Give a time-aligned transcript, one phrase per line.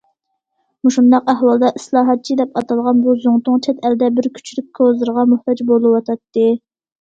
[0.85, 6.49] مۇشۇنداق ئەھۋالدا، ئىسلاھاتچى، دەپ ئاتالغان بۇ زۇڭتۇڭ چەت ئەلدە بىر كۈچلۈك كوزىرغا موھتاج بولۇۋاتاتتى.